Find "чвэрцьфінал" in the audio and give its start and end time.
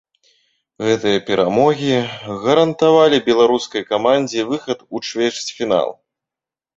5.11-5.89